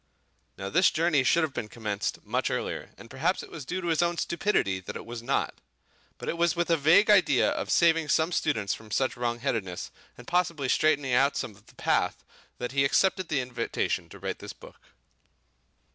[0.57, 3.87] Now this journey should have been commenced much earlier, and perhaps it was due to
[3.89, 5.53] his own stupidity that it was not;
[6.17, 9.91] but it was with a vague idea of saving some students from such wrong headedness,
[10.17, 12.23] and possibly straightening out some of the path,
[12.57, 14.81] that he accepted the invitation to write this book.